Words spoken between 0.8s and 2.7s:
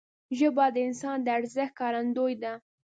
انسان د ارزښت ښکارندوی ده